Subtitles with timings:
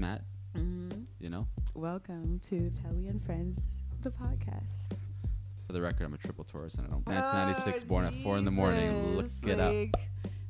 [0.00, 0.24] Matt.
[0.56, 1.04] Mhm.
[1.18, 4.94] You know, Welcome to Pelly and Friends, the podcast.
[5.66, 7.06] for the record, I'm a triple Taurus, and I don't.
[7.06, 9.14] 1996, born at four in the morning.
[9.14, 10.00] Look Jesus, it up.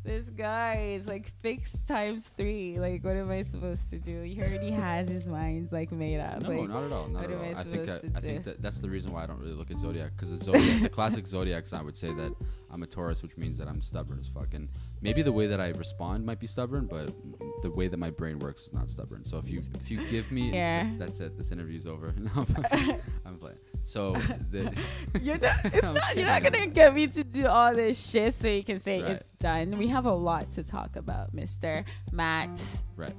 [0.05, 2.79] This guy is like fixed times three.
[2.79, 4.23] Like, what am I supposed to do?
[4.23, 6.43] He already has his mind like made up.
[6.43, 7.09] No, like, not at all.
[7.09, 7.57] Not at am I all.
[7.57, 9.81] I think I, I think that that's the reason why I don't really look at
[9.81, 12.33] zodiac because the zodiac, the classic zodiac sign would say that
[12.73, 14.55] I'm a Taurus, which means that I'm stubborn as fuck.
[14.55, 14.69] And
[15.01, 17.11] maybe the way that I respond might be stubborn, but
[17.63, 19.25] the way that my brain works is not stubborn.
[19.25, 20.89] So if you if you give me, Yeah.
[20.99, 21.37] that's it.
[21.37, 22.15] This interview's over.
[22.19, 23.59] No, I'm, I'm playing.
[23.83, 24.13] So
[24.51, 24.73] the,
[25.21, 28.47] You're not, it's not, you're not gonna get me to do all this shit so
[28.49, 29.11] you can say Right.
[29.13, 29.71] it's done.
[29.79, 31.85] We have a lot to talk about, Mr.
[32.13, 32.61] Matt.
[32.97, 33.15] right.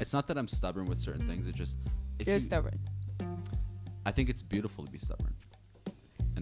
[0.00, 1.46] It's not that I'm stubborn with certain things.
[1.46, 1.76] It's just
[2.18, 2.78] if You're you, stubborn.
[4.04, 5.34] I think it's beautiful to be stubborn.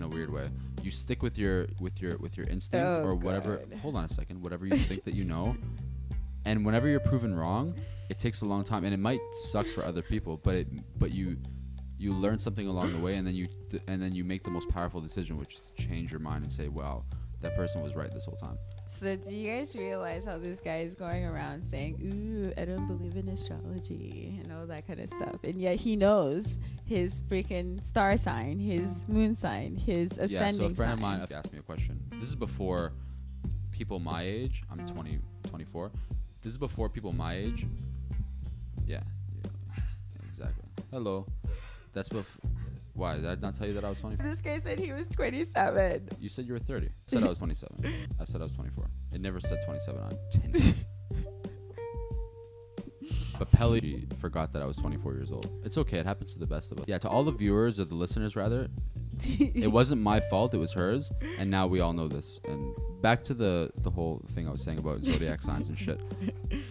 [0.00, 0.48] In a weird way,
[0.82, 3.58] you stick with your with your with your instinct Oh, or whatever.
[3.58, 3.78] God.
[3.80, 4.40] Hold on a second.
[4.42, 5.54] Whatever you think that you know,
[6.46, 7.74] and whenever you're proven wrong,
[8.08, 10.40] it takes a long time, and it might suck for other people.
[10.42, 11.36] But it but you
[11.98, 13.46] you learn something along the way, and then you
[13.88, 16.50] and then you make the most powerful decision, which is to change your mind and
[16.50, 17.04] say, "Wow,
[17.42, 18.56] that person was right this whole time."
[18.90, 22.88] So do you guys realize how this guy is going around saying, "Ooh, I don't
[22.88, 27.82] believe in astrology" and all that kind of stuff, and yet he knows his freaking
[27.84, 30.40] star sign, his moon sign, his ascending sign.
[30.40, 30.92] Yeah, so a friend sign.
[30.92, 32.02] of mine asked me a question.
[32.18, 32.92] This is before
[33.70, 34.64] people my age.
[34.70, 35.92] I'm 20, 24.
[36.42, 37.66] This is before people my age.
[38.86, 39.02] Yeah,
[39.44, 39.82] yeah, yeah,
[40.28, 40.64] exactly.
[40.90, 41.26] Hello.
[41.92, 42.50] That's before.
[43.00, 44.26] Why did I not tell you that I was 24?
[44.26, 46.10] This guy said he was 27.
[46.20, 46.88] You said you were 30.
[46.88, 47.94] I said I was 27.
[48.20, 48.90] I said I was 24.
[49.14, 50.58] It never said 27 on Tinder.
[53.38, 55.48] But Pelly forgot that I was 24 years old.
[55.64, 55.96] It's okay.
[55.96, 56.84] It happens to the best of us.
[56.86, 58.68] Yeah, to all the viewers or the listeners rather,
[59.18, 60.52] it wasn't my fault.
[60.52, 62.38] It was hers, and now we all know this.
[62.44, 65.98] And back to the the whole thing I was saying about zodiac signs and shit.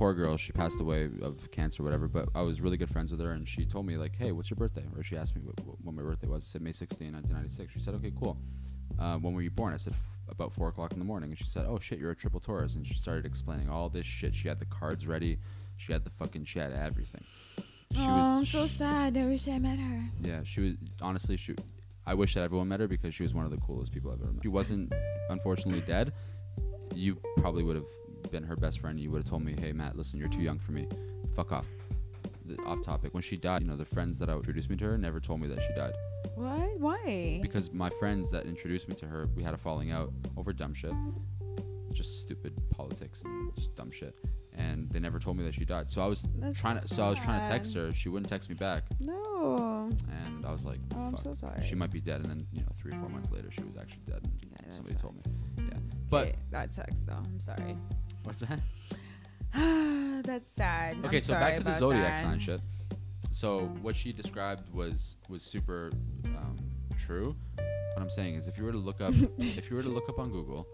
[0.00, 2.08] Poor girl, she passed away of cancer, or whatever.
[2.08, 4.48] But I was really good friends with her, and she told me like, "Hey, what's
[4.48, 6.42] your birthday?" Or she asked me what, what, when my birthday was.
[6.42, 7.70] I said May 16, 1996.
[7.74, 8.38] She said, "Okay, cool."
[8.98, 9.74] Uh, when were you born?
[9.74, 12.12] I said F- about four o'clock in the morning, and she said, "Oh shit, you're
[12.12, 14.34] a triple Taurus." And she started explaining all this shit.
[14.34, 15.38] She had the cards ready.
[15.76, 16.46] She had the fucking.
[16.46, 17.24] She had everything.
[17.92, 19.18] She oh, I'm so sad.
[19.18, 20.02] I wish I met her.
[20.22, 21.56] yeah, she was honestly she.
[22.06, 24.22] I wish that everyone met her because she was one of the coolest people I've
[24.22, 24.44] ever met.
[24.44, 24.94] She wasn't
[25.28, 26.14] unfortunately dead.
[26.94, 27.84] You probably would have
[28.30, 28.98] been her best friend.
[28.98, 30.86] You would have told me, "Hey Matt, listen, you're too young for me.
[31.34, 31.66] Fuck off."
[32.46, 33.14] The, off topic.
[33.14, 35.40] When she died, you know, the friends that I introduced me to her never told
[35.40, 35.92] me that she died
[36.34, 36.80] What?
[36.80, 37.38] Why?
[37.42, 40.74] because my friends that introduced me to her, we had a falling out over dumb
[40.74, 40.92] shit,
[41.92, 44.16] just stupid politics and just dumb shit,
[44.60, 45.90] and they never told me that she died.
[45.90, 47.94] So I was That's trying to, so I was trying to text her.
[47.94, 49.88] She wouldn't text me back, No.
[50.26, 51.62] and I was like, Oh, I'm "Fuck." so sorry.
[51.66, 52.20] she might be dead.
[52.22, 54.20] And then, you know, three or four months later, she was actually dead.
[54.22, 55.22] And Yeah, that somebody told me.
[55.70, 55.78] Yeah.
[56.08, 57.14] but that sucks though.
[57.14, 57.76] I'm sorry.
[58.24, 58.60] what's that?
[60.24, 60.98] That's sad.
[61.04, 62.22] Okay, I'm so sorry back to the about zodiac that.
[62.22, 62.60] sign shit.
[63.32, 65.90] So what she described was was super
[66.36, 66.56] um,
[66.98, 67.34] true.
[67.56, 70.08] What I'm saying is, if you were to look up, if you were to look
[70.08, 70.66] up on Google,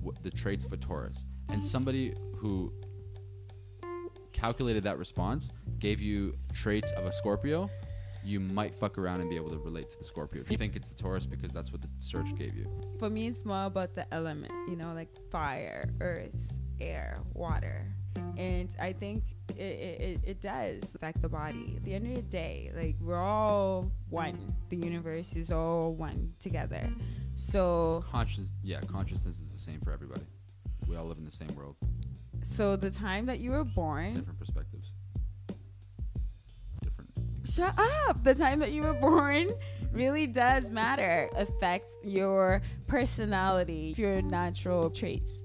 [0.00, 2.72] what the traits of a Taurus, and somebody who
[4.42, 5.50] calculated that response
[5.80, 7.68] gave you traits of a Scorpio,
[8.24, 10.40] you might fuck around and be able to relate to the Scorpio.
[10.40, 12.66] If you think it's the Taurus because that's what the search gave you.
[12.98, 16.36] For me, it's more about the element, you know, like fire, earth,
[16.80, 17.86] air, water.
[18.36, 19.24] And I think
[19.56, 21.74] it, it, it- it does affect the body.
[21.76, 24.54] At the end of the day, like we're all one.
[24.68, 26.88] The universe is all one together.
[27.34, 30.26] So, Conscious, yeah, consciousness is the same for everybody.
[30.86, 31.76] We all live in the same world,
[32.42, 34.92] so the time that you were born, different perspectives,
[36.82, 37.10] different.
[37.44, 37.74] shut
[38.08, 38.22] up.
[38.24, 39.48] The time that you were born
[39.92, 41.28] really does matter.
[41.34, 45.42] Affects your personality, your natural traits.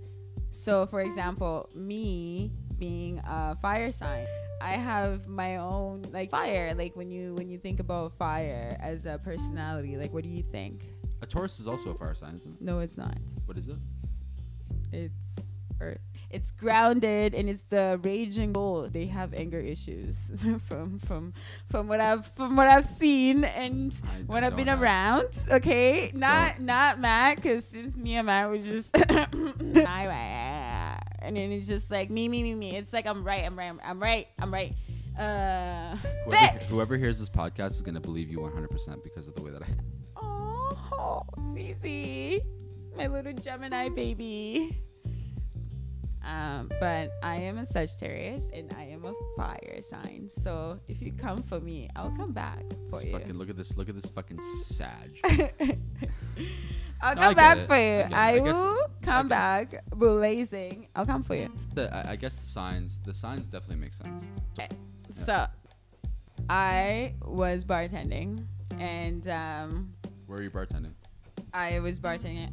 [0.52, 4.28] So, for example, me being a fire sign,
[4.62, 6.74] I have my own like fire.
[6.74, 10.44] Like when you when you think about fire as a personality, like what do you
[10.44, 10.86] think?
[11.22, 12.62] A Taurus is also a fire sign, isn't it?
[12.62, 13.18] No, it's not.
[13.46, 13.78] What is it?
[14.92, 15.40] It's
[15.82, 16.00] earth.
[16.34, 18.90] It's grounded and it's the raging bull.
[18.90, 20.16] They have anger issues
[20.68, 21.34] from from
[21.70, 24.82] from what I've from what I've seen and I- I when I've been don't have-
[24.82, 25.46] around.
[25.52, 28.96] Okay, not not Matt, because since me and Matt was just
[31.26, 32.76] and then it's just like me me me me.
[32.76, 34.76] It's like I'm right, I'm right, I'm right, I'm right.
[35.18, 35.96] Uh,
[36.26, 39.62] Whoever, whoever hears this podcast is gonna believe you 100% because of the way that
[39.62, 39.68] I.
[40.20, 41.22] Oh,
[41.56, 42.42] Cece,
[42.98, 44.76] my little Gemini baby.
[46.24, 50.30] Um, but I am a Sagittarius and I am a fire sign.
[50.30, 53.12] So if you come for me, I'll come back for This you.
[53.12, 53.76] fucking look at this.
[53.76, 55.20] Look at this fucking Sag.
[57.02, 57.68] I'll No, come I back it.
[57.68, 58.16] for you.
[58.16, 60.88] I, I guess- will come I back blazing.
[60.96, 61.52] I'll come for you.
[61.74, 63.00] The, I, I guess the signs.
[63.00, 64.24] The signs definitely make sense.
[65.12, 65.46] So,
[66.50, 68.46] I was bartending,
[68.80, 69.94] and um,
[70.28, 70.94] Where are you bartending?
[71.54, 72.52] I was bartending.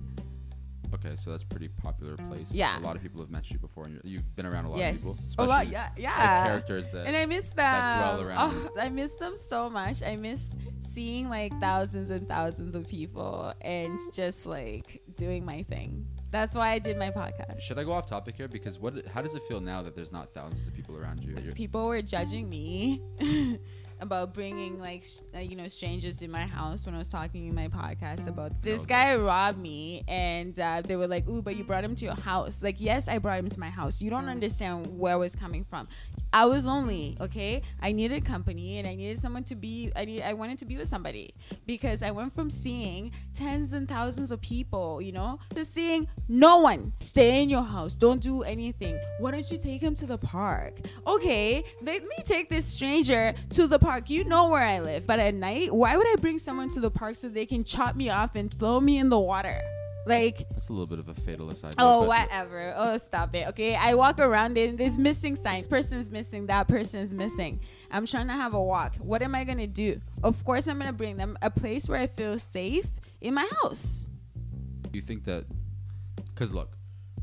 [0.94, 2.52] Okay, so that's a pretty popular place.
[2.52, 2.78] Yeah.
[2.78, 4.78] A lot of people have met you before, and you're, you've been around a lot
[4.78, 5.44] yes, of people.
[5.44, 5.68] a lot.
[5.68, 6.44] Yeah, like, yeah.
[6.44, 7.06] characters that.
[7.06, 7.56] and I miss them.
[7.56, 10.02] that dwell oh, around Oh, I miss them so much.
[10.02, 16.06] I miss seeing like thousands and thousands of people and just like doing my thing.
[16.30, 17.60] That's why I did my podcast.
[17.60, 18.46] Should I go off topic here?
[18.46, 19.04] Because what?
[19.06, 21.36] How does it feel now that there's not thousands of people around you?
[21.54, 23.02] People were judging me
[24.00, 27.46] about bringing like sh- uh, you know strangers in my house when I was talking
[27.46, 31.56] in my podcast about this guy robbed me and uh, they were like, "Ooh, but
[31.56, 34.00] you brought him to your house." Like, yes, I brought him to my house.
[34.02, 35.88] You don't understand where I was coming from.
[36.32, 37.62] I was lonely, okay?
[37.80, 40.76] I needed company and I needed someone to be I need I wanted to be
[40.76, 41.34] with somebody
[41.66, 46.58] because I went from seeing tens and thousands of people, you know, to seeing no
[46.58, 46.92] one.
[47.00, 47.94] Stay in your house.
[47.94, 48.98] Don't do anything.
[49.18, 50.78] Why don't you take him to the park?
[51.06, 54.08] Okay, let me take this stranger to the park.
[54.08, 55.06] You know where I live.
[55.06, 57.96] But at night, why would I bring someone to the park so they can chop
[57.96, 59.62] me off and throw me in the water?
[60.06, 61.74] Like That's a little bit of a fatalist idea.
[61.78, 62.72] Oh, whatever.
[62.76, 63.48] Oh, stop it.
[63.48, 63.74] Okay.
[63.74, 65.66] I walk around and there's missing signs.
[65.66, 66.46] Person's missing.
[66.46, 67.60] That person's missing.
[67.90, 68.96] I'm trying to have a walk.
[68.96, 70.00] What am I going to do?
[70.22, 72.86] Of course, I'm going to bring them a place where I feel safe
[73.20, 74.08] in my house.
[74.92, 75.44] You think that?
[76.34, 76.76] Because look,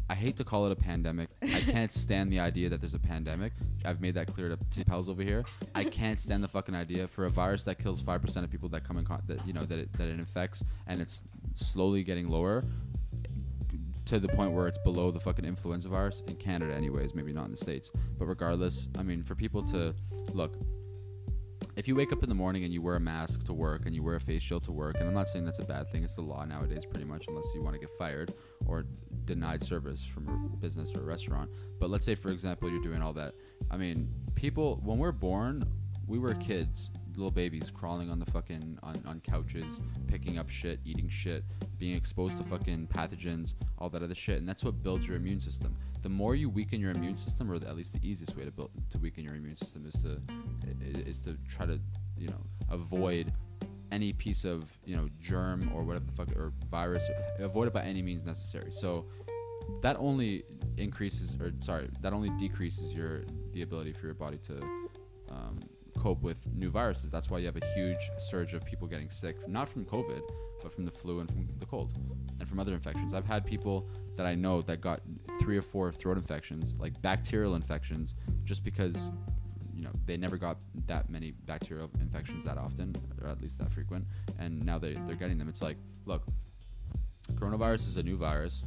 [0.10, 1.30] I hate to call it a pandemic.
[1.42, 3.52] I can't stand the idea that there's a pandemic.
[3.84, 5.44] I've made that clear to, to pals over here.
[5.76, 8.70] I can't stand the fucking idea for a virus that kills five percent of people
[8.70, 11.24] that come in con- that you know that it, that it infects and it's
[11.56, 12.64] slowly getting lower
[14.06, 17.14] to the point where it's below the fucking influenza virus in Canada, anyways.
[17.14, 19.94] Maybe not in the states, but regardless, I mean, for people to
[20.34, 20.56] look,
[21.76, 23.94] if you wake up in the morning and you wear a mask to work and
[23.94, 26.04] you wear a face shield to work, and I'm not saying that's a bad thing,
[26.04, 28.34] it's the law nowadays pretty much, unless you want to get fired
[28.66, 28.86] or
[29.26, 31.52] denied service from a business or a restaurant.
[31.80, 33.36] But let's say, for example, you're doing all that.
[33.70, 35.66] I mean, people, when we're born,
[36.08, 40.80] we were kids, little babies crawling on the fucking on, on couches, picking up shit,
[40.86, 41.44] eating shit,
[41.78, 45.40] being exposed to fucking pathogens, all that other shit, and that's what builds your immune
[45.40, 45.76] system.
[46.04, 48.72] The more you weaken your immune system, or at least the easiest way to build
[48.92, 50.22] to weaken your immune system is to
[51.08, 51.80] is to try to
[52.18, 53.34] you know avoid
[53.92, 57.10] any piece of you know germ or whatever the fuck or virus.
[57.40, 58.72] Avoid it by any means necessary.
[58.72, 59.06] So
[59.82, 60.44] that only
[60.78, 63.24] increases or sorry that only decreases your
[63.54, 64.62] the ability for your body to
[65.30, 65.60] um,
[65.98, 67.12] cope with new viruses.
[67.12, 70.22] That's why you have a huge surge of people getting sick not from covid
[70.64, 71.94] but from the flu and from the cold
[72.40, 73.14] and from other infections.
[73.14, 75.02] I've had people that i know that got
[75.40, 78.16] three or four throat infections like bacterial infections
[78.46, 79.12] just because
[79.76, 80.58] you know they never got
[80.88, 84.06] that many bacterial infections that often or at least that frequent
[84.40, 85.48] and now they, they're getting them.
[85.48, 86.24] It's like look
[87.36, 88.64] coronavirus is a new virus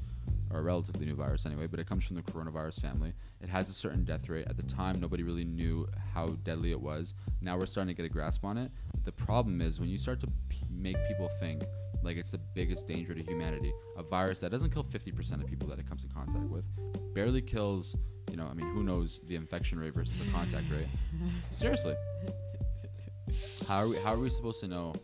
[0.51, 3.13] or a relatively new virus anyway but it comes from the coronavirus family.
[3.41, 4.47] It has a certain death rate.
[4.49, 7.15] At the time nobody really knew how deadly it was.
[7.41, 8.71] Now we're starting to get a grasp on it.
[9.05, 11.63] The problem is when you start to p- make people think
[12.03, 15.69] like it's the biggest danger to humanity a virus that doesn't kill 50% of people
[15.69, 16.65] that it comes in contact with
[17.15, 17.95] barely kills
[18.31, 20.87] you know i mean who knows the infection rate versus the contact rate?
[21.51, 21.95] Seriously.
[23.69, 24.95] How are we how are we supposed to know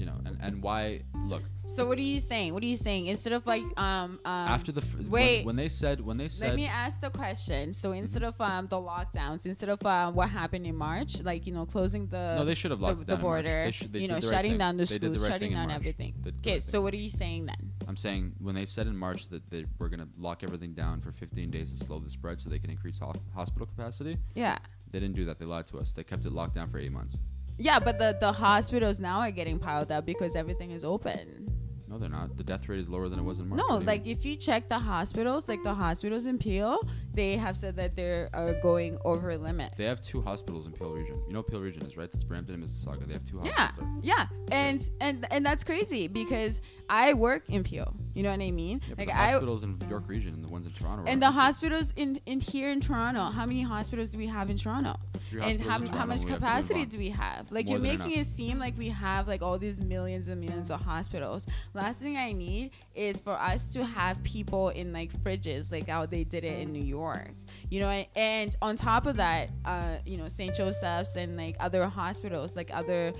[0.00, 1.02] you know and, and why
[1.32, 2.52] look So what are you saying?
[2.54, 3.06] What are you saying?
[3.14, 5.44] Instead of like um, um after the f- wait.
[5.46, 7.72] when, they said when they said Let me ask the question.
[7.72, 11.52] So instead of um, the lockdowns, instead of um, what happened in March, like you
[11.56, 14.26] know, closing the no they should have locked the in border, should- you know, the
[14.26, 14.58] right shutting thing.
[14.64, 16.12] down the did the schools, right shutting down everything.
[16.22, 16.82] The Okay, right so thing.
[16.84, 17.62] what are you saying then?
[17.86, 21.12] I'm saying when they said in March that they were gonna lock everything down for
[21.12, 24.56] 15 days to slow the spread so they can increase ho- hospital capacity Yeah.
[24.90, 26.92] they didn't do that they lied to us they kept it locked down for eight
[26.92, 27.16] months
[27.60, 31.46] Yeah, but the, the hospitals now are getting piled up because everything is open.
[31.88, 34.06] no they're not the death rate is lower than it was in March No, like
[34.06, 36.78] if you check the hospitals, like the hospitals in Peel,
[37.12, 39.74] they have said that they are going over limit.
[39.76, 41.16] They have two hospitals in Peel Region.
[41.26, 42.10] You know Peel Region is right.
[42.12, 43.06] That's Brampton and Mississauga.
[43.08, 44.14] They have two Yeah, hospitals there.
[44.14, 46.60] yeah, and and and that's crazy because
[46.90, 47.94] I work in Peel.
[48.14, 48.80] You know what I mean?
[48.88, 51.04] Yeah, like the I hospitals in York Region and the ones in Toronto.
[51.06, 53.30] and the hospitals in in here in Toronto.
[53.30, 54.96] How many hospitals do we have in Toronto?
[55.40, 57.52] And how, in how much and we have two in capacity do we have?
[57.52, 60.70] Like More you're making it seem like we have like all these millions and millions
[60.72, 61.46] of hospitals.
[61.72, 66.06] Last thing I need is for us to have people in like fridges, like how
[66.06, 67.30] they did it in New York.
[67.68, 70.52] You know, and, and on top of that, uh, you know, St.
[70.54, 73.12] Joseph's and like other hospitals, like other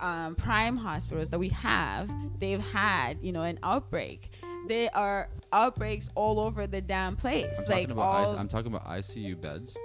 [0.00, 4.30] um, prime hospitals that we have, they've had, you know, an outbreak.
[4.66, 7.58] There are outbreaks all over the damn place.
[7.60, 9.76] I'm like talking about all, I, am talking about ICU beds,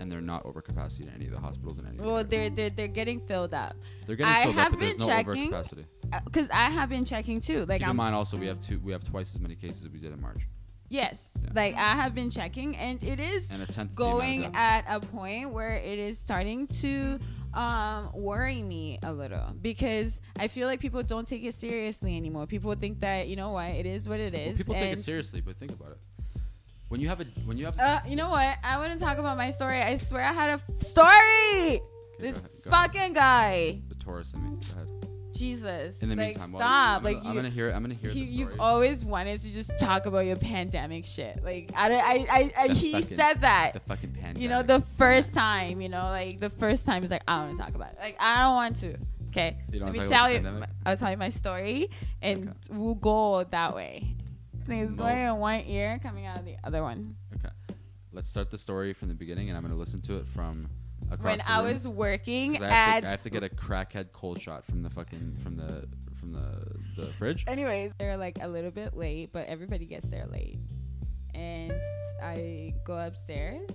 [0.00, 1.98] and they're not over capacity in any of the hospitals in any.
[1.98, 3.74] well, they're, they're they're getting filled up.
[4.06, 5.50] they're getting I filled have up, but been no checking.
[5.50, 5.84] overcapacity.
[6.24, 7.60] because I have been checking too.
[7.66, 9.84] Like Keep in I'm mind also we have two we have twice as many cases
[9.86, 10.46] as we did in March.
[10.90, 11.50] Yes, Yeah.
[11.54, 13.94] like I have been checking, and it is And a tenth.
[13.94, 17.18] going at a point where it is starting to
[17.54, 22.46] um worry me a little because I feel like people don't take it seriously anymore.
[22.46, 24.48] People think that you know what it is what it is.
[24.48, 25.98] Well, people take it seriously, but think about it.
[26.88, 28.56] When you have a when you have Uh, you know what?
[28.62, 29.82] I want to talk about my story.
[29.82, 31.80] I swear I had a f- story.
[32.18, 32.92] this go ahead, go ahead.
[32.92, 34.58] fucking guy, the Taurus in me.
[35.38, 36.02] Jesus.
[36.02, 36.98] In the like, meantime, stop.
[36.98, 37.70] I'm like gonna, you, I'm gonna hear.
[37.70, 41.42] I'm gonna hear he, you've always wanted to just talk about your pandemic shit.
[41.44, 43.72] Like I, don't- I, I, I he fucking- said that.
[43.74, 44.42] the fucking pandemic.
[44.42, 47.46] you know, the first time, you know, like the first time is like I don't
[47.46, 47.98] want to talk about it.
[48.00, 48.96] Like I don't want to.
[49.30, 49.58] Okay.
[49.70, 50.36] You don't Let me tell you.
[50.40, 50.70] pandemic?
[50.86, 51.90] I'll tell you my story,
[52.22, 52.58] and Okay.
[52.78, 54.14] we'll go that way.
[54.70, 55.02] It's No.
[55.04, 57.16] going in one ear, coming out of the other one.
[57.36, 57.52] Okay.
[58.12, 60.68] Let's start the story from the beginning, and I'm gonna listen to it from
[61.20, 64.12] when I was working 'cause I have, at to, I have to get a crackhead
[64.12, 65.88] cold shot from the fucking from the
[66.18, 67.44] from the the fridge.
[67.46, 70.58] anyways they're like a little bit late but everybody gets there late.
[71.34, 71.72] And
[72.22, 73.70] i go upstairs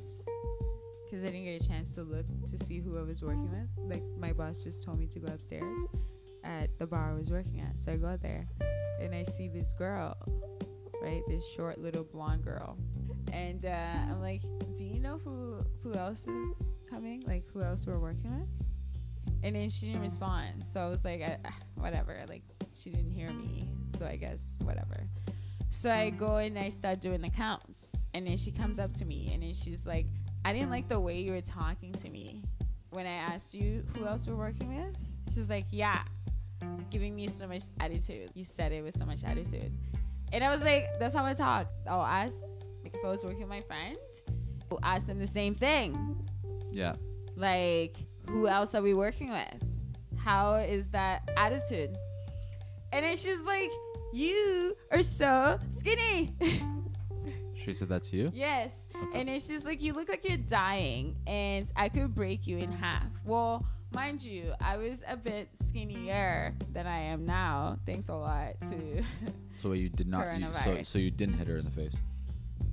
[1.05, 3.69] because i didn't get a chance to look to see who i was working with.
[3.89, 5.79] Like my boss just told me to go upstairs
[6.43, 7.79] at the bar i was working at.
[7.79, 8.45] So i go there
[8.99, 10.15] and i see this girl
[11.01, 11.21] right?
[11.27, 12.77] This short little blonde girl.
[13.33, 13.69] And uh,
[14.09, 14.41] i'm like
[14.77, 16.47] do you know who who else is
[16.93, 18.47] coming like who else we're working with?
[19.43, 20.63] And then she didn't respond.
[20.63, 22.43] So i was like I, ah, whatever like
[22.75, 23.67] she didn't hear me.
[23.97, 25.07] So i guess whatever.
[25.69, 26.17] So i mm-hmm.
[26.17, 29.41] go and i start doing the counts and then she comes up to me and
[29.41, 30.05] then she's like
[30.45, 32.43] i didn't like the way you were talking to me.
[32.91, 34.95] When i asked you who else we're working with
[35.33, 36.03] she's like yeah
[36.89, 38.29] giving me so much attitude.
[38.35, 39.73] You said it with so much attitude.
[40.31, 41.67] And i was like that's how i talk.
[41.87, 42.37] I'll ask
[42.83, 43.97] like if i was working with my friend
[44.71, 46.23] i'll ask them the same thing
[46.73, 46.95] Yeah.
[47.35, 47.95] like
[48.29, 49.63] who else are we working with
[50.17, 51.95] how is that attitude
[52.91, 53.69] and then she's like
[54.13, 56.33] you are so skinny
[57.55, 58.31] She said that to you.
[58.33, 59.19] yes Okay.
[59.21, 62.71] and it's just like you look like you're dying and i could break you in
[62.71, 63.65] half well
[63.95, 69.03] mind you i was a bit skinnier than i am now thanks a lot to
[69.57, 70.37] So you did not.
[70.39, 71.93] You, so so you didn't hit her in the face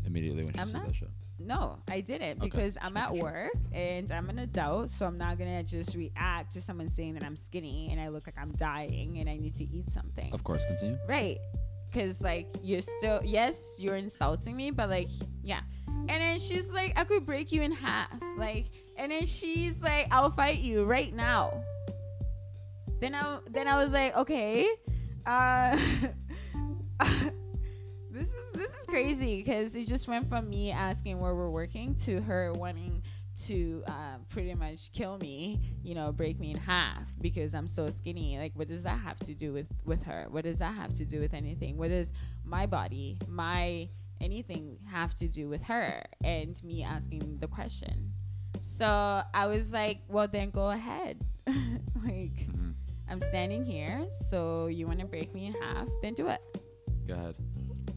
[0.07, 1.11] immediately when she I'm said not- that shit.
[1.41, 5.39] No, I didn't Okay, because I'm at work and I'm an adult, so I'm not
[5.39, 9.19] gonna just react to someone saying that I'm skinny and I look like I'm dying
[9.19, 10.33] and I need to eat something.
[10.35, 10.99] Of course, continue.
[11.09, 11.39] Right.
[11.95, 15.11] Cause like you're still yes, you're insulting me, but like
[15.43, 15.61] yeah.
[15.89, 18.13] And then she's like, I could break you in half.
[18.37, 18.67] Like
[18.97, 21.65] and then she's like, I'll fight you right now.
[23.01, 24.69] Then I then I was like, okay.
[25.25, 25.79] Uh
[28.13, 31.95] this is this is crazy because it just went from me asking where we're working
[31.95, 33.03] to her wanting
[33.47, 37.89] to uh, pretty much kill me, you know, break me in half because I'm so
[37.89, 38.37] skinny.
[38.39, 40.27] Like, what does that have to do with with her?
[40.29, 41.77] What does that have to do with anything?
[41.77, 42.13] What does
[42.45, 43.89] my body, my
[44.21, 48.13] anything have to do with her and me asking the question?
[48.61, 51.25] So I was like, well, then go ahead.
[51.47, 52.71] like, hmm
[53.09, 55.89] I'm standing here, so you want to break me in half?
[56.01, 56.41] Then do it
[57.09, 57.35] Go ahead.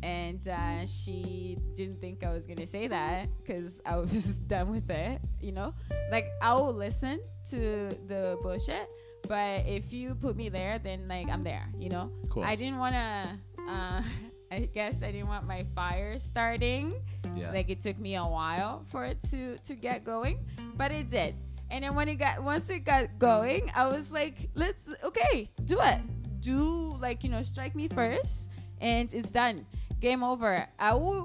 [0.04, 4.90] And uh, she didn't think I was gonna say that because I was done with
[4.92, 5.22] it.
[5.42, 5.74] You know,
[6.12, 7.20] like I will listen
[7.52, 8.90] to the bullshit,
[9.28, 11.70] but if you put me there, then like I'm there.
[11.80, 12.44] You know, Cool.
[12.44, 13.40] I didn't wanna.
[13.68, 14.02] Uh,
[14.52, 16.94] I guess I didn't want my fire starting.
[17.36, 17.50] yeah.
[17.52, 20.38] Like it took me a while for it to to get going,
[20.76, 21.34] but it did.
[21.72, 25.80] And then when it got once it got going, I was like, let's okay, do
[25.82, 25.98] it.
[26.42, 28.50] Do like you know, strike me first,
[28.82, 29.66] and it's done.
[30.04, 30.68] Game over.
[30.78, 31.24] I will.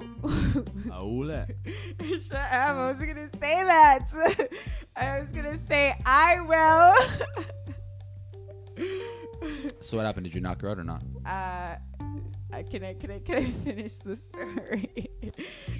[0.87, 1.45] Aule.
[2.25, 2.49] Shut up!
[2.49, 4.07] I was gonna say that.
[4.95, 6.95] I was gonna say I will.
[9.81, 10.23] So what happened?
[10.23, 11.03] Did you knock her out or not?
[11.25, 11.75] uh,
[12.53, 14.89] I can I can I can I finish the story?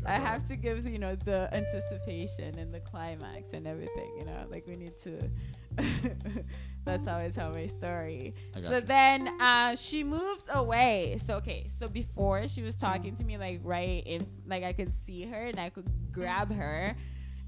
[0.05, 4.13] I go have to give you know the anticipation and the climax and everything.
[4.17, 5.31] You know, like we need to.
[6.85, 8.33] That's how I tell my story.
[8.57, 8.81] So you.
[8.81, 11.17] then uh, she moves away.
[11.17, 14.91] So okay, so before she was talking to me like right in, like I could
[14.91, 16.95] see her and I could grab her,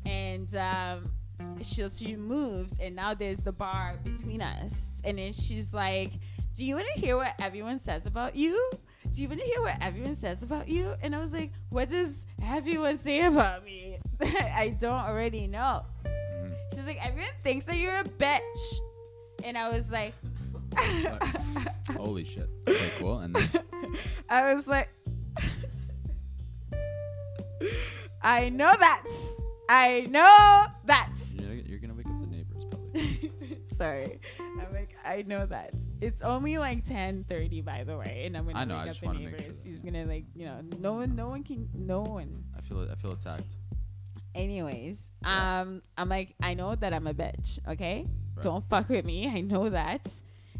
[0.06, 1.12] and um,
[1.62, 6.12] she she moves and now there's the bar between us, and then she's like,
[6.54, 8.70] "Do you want to hear what everyone says about you?"
[9.14, 10.94] Do you want to hear what everyone says about you?
[11.02, 13.98] And I was like, what does everyone say about me?
[14.22, 15.84] I don't already know.
[16.74, 18.80] She's like, everyone thinks that you're a bitch.
[19.44, 20.14] And I was like,
[21.98, 22.50] Holy shit.
[22.68, 23.20] Okay, cool.
[23.20, 23.50] And then
[24.30, 24.90] I was like,
[28.22, 29.04] I know that.
[29.70, 31.14] I know that.
[31.40, 33.32] you're, you're gonna wake up the neighbors probably.
[33.78, 34.20] Sorry.
[34.40, 35.74] I'm like, I know that.
[36.02, 39.14] It's only like 10:30, by the way, and I'm gonna I know, wake just up
[39.14, 39.64] the sure neighbors.
[39.64, 42.44] that- He's gonna like, you know, no one, no one can, no one.
[42.58, 43.56] I feel I feel attacked.
[44.34, 45.62] Anyways, Yeah.
[45.62, 47.60] um, I'm like, I know that I'm a bitch.
[47.68, 48.44] Okay, Right.
[48.44, 49.28] don't fuck with me.
[49.28, 50.08] I know that.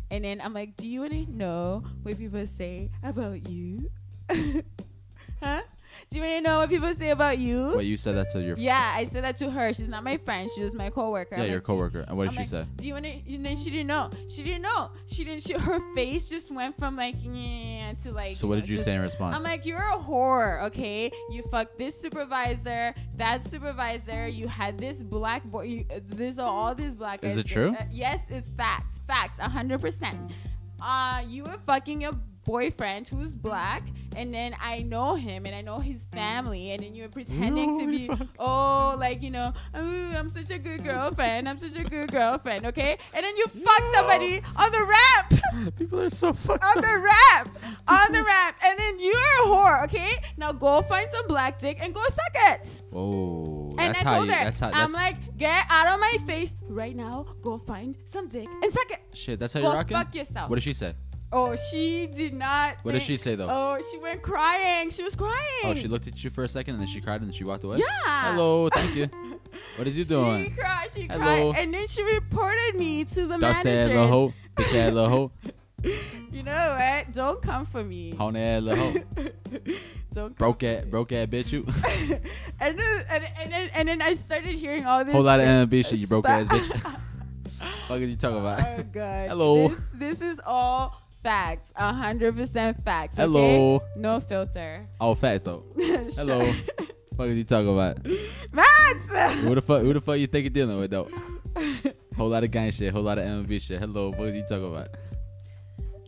[0.10, 3.90] And then I'm like, do you want to know what people say about you?
[5.42, 5.62] huh?
[6.12, 7.72] Do you want to know what people say about you?
[7.74, 9.72] Wait, you said that to your Yeah, I said that to her.
[9.74, 10.50] She's not my friend.
[10.54, 11.38] She was my coworker.
[11.38, 12.04] yeah I'm your like, coworker.
[12.06, 12.72] And what did I'm she like, say?
[12.76, 13.34] Do you want to?
[13.34, 14.10] And then she didn't know.
[14.28, 14.92] She didn't know.
[15.08, 15.42] She didn't.
[15.44, 18.36] She, her face just went from like yeah to like.
[18.36, 19.38] So what know, did you just- say in response?
[19.38, 21.12] I'm like, you're a whore, okay?
[21.32, 24.28] You fucked this supervisor, that supervisor.
[24.28, 25.62] You had this black boy.
[25.64, 27.46] You, this all these black Is guys.
[27.46, 27.74] it true?
[27.80, 29.00] Uh, yes, it's facts.
[29.08, 30.18] Facts, hundred percent.
[30.82, 32.14] Uh, you were fucking your
[32.46, 33.84] boyfriend who's black,
[34.16, 37.88] and then I know him and I know his family, and then you're pretending to
[37.88, 41.48] be, oh, like you know, oh, I'm such a good girlfriend.
[41.48, 42.98] I'm such a good girlfriend, okay?
[43.14, 45.34] And then you fuck somebody on the rap
[45.78, 47.50] People are so fucked on the rap,
[47.88, 50.22] on the rap, and then you're a whore, okay?
[50.38, 52.84] Now go find some black dick and go suck it.
[52.94, 54.34] oh And that's I how told you.
[54.34, 54.72] her, That's how.
[54.74, 57.26] I'm like, get out of my face right now.
[57.42, 59.00] Go find some dick and suck it.
[59.14, 59.40] shit.
[59.40, 59.98] That's how Go you're rocking.
[59.98, 60.50] fuck yourself.
[60.50, 60.94] What did she say?
[61.32, 62.78] Oh, she did not.
[62.84, 63.48] What did she say though?
[63.50, 64.90] Oh, she went crying.
[64.90, 65.36] She was crying.
[65.64, 67.44] Oh, she looked at you for a second and then she cried and then she
[67.44, 67.78] walked away.
[67.78, 67.86] Yeah.
[68.34, 69.10] Hello, thank you.
[69.76, 70.46] What is you doing?
[70.46, 70.92] She cried.
[70.94, 71.52] She Hello.
[71.52, 73.98] cried, and then she reported me to the Dust managers.
[73.98, 75.32] little bitch ass little hoe,
[76.32, 77.12] You know what?
[77.12, 78.14] Don't come for me.
[78.16, 79.34] hone ass little hoe,
[80.14, 81.66] Don't broke ass, broke ass bitch you.
[82.60, 85.14] and, then, and, and, then, and then I started hearing all this.
[85.14, 87.00] Whole lot of like, ambition, you broke ass bitch.
[87.88, 88.60] Fuck is you talking about?
[88.80, 89.30] oh god.
[89.30, 89.68] Hello.
[89.68, 91.72] This, this is all facts.
[91.76, 93.20] A hundred percent facts.
[93.20, 93.24] okay?
[93.24, 93.82] Hello.
[93.96, 94.88] No filter.
[95.00, 95.64] Oh, fast though.
[95.78, 96.52] Hello.
[97.18, 98.06] Fuck is you talking about?
[98.52, 99.36] Max.
[99.42, 99.82] Who the fuck?
[99.82, 101.10] Who the fuck you think you're dealing with though?
[102.18, 103.80] Whole lot of gang shit, whole lot of MV shit.
[103.80, 104.90] Hello, what is you talking about?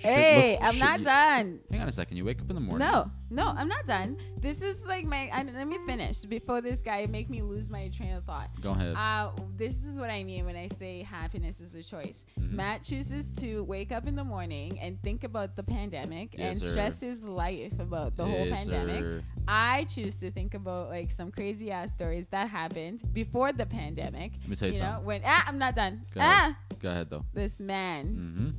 [0.04, 1.60] Hey, looks- I'm not you- done.
[1.72, 2.18] Hang on a second.
[2.18, 2.88] You wake up in the morning.
[2.88, 4.18] No, no, I'm not done.
[4.40, 5.30] This is like my.
[5.34, 8.50] I, let me finish before this guy make me lose my train of thought.
[8.62, 8.96] Go ahead.
[8.96, 12.26] Uh, this is what I mean when I say happiness is a choice.
[12.40, 12.52] Mhm.
[12.52, 16.62] Matt chooses to wake up in the morning and think about the pandemic Yes, and
[16.62, 16.72] sir.
[16.72, 19.00] stress his life about the whole pandemic.
[19.02, 19.24] sir.
[19.48, 24.34] I choose to think about like some crazy ass stories that happened before the pandemic.
[24.42, 26.02] Let me tell you, You know, when ah, I'm not done.
[26.14, 26.56] Go ah, ahead.
[26.82, 27.26] Go ahead though.
[27.34, 28.50] this man Mm-hmm.